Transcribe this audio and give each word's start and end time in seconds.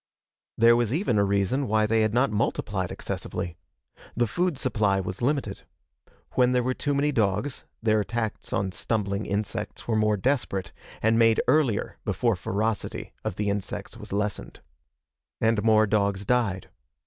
There 0.57 0.75
was 0.75 0.91
even 0.91 1.19
a 1.19 1.23
reason 1.23 1.67
why 1.67 1.85
they 1.85 2.01
had 2.01 2.11
not 2.11 2.31
multiplied 2.31 2.91
excessively. 2.91 3.55
The 4.17 4.25
food 4.25 4.57
supply 4.57 4.99
was 4.99 5.21
limited. 5.21 5.61
When 6.31 6.53
there 6.53 6.63
were 6.63 6.73
too 6.73 6.95
many 6.95 7.11
dogs, 7.11 7.65
their 7.83 7.99
attacks 7.99 8.51
on 8.51 8.71
stumbling 8.71 9.27
insects 9.27 9.87
were 9.87 9.95
more 9.95 10.17
desperate, 10.17 10.71
and 11.03 11.19
made 11.19 11.39
earlier 11.47 11.99
before 12.03 12.35
ferocity 12.35 13.13
of 13.23 13.35
the 13.35 13.51
insects 13.51 13.95
was 13.95 14.11
lessened. 14.11 14.61
And 15.39 15.61
more 15.61 15.85
dogs 15.85 16.25
died. 16.25 16.71